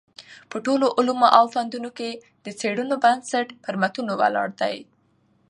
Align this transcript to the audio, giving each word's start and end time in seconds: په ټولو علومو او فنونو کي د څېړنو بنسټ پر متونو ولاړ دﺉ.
په 0.51 0.57
ټولو 0.65 0.85
علومو 0.97 1.27
او 1.37 1.45
فنونو 1.53 1.89
کي 1.97 2.09
د 2.45 2.47
څېړنو 2.59 2.95
بنسټ 3.03 3.47
پر 3.63 3.75
متونو 3.81 4.13
ولاړ 4.21 4.47
دﺉ. 4.59 4.81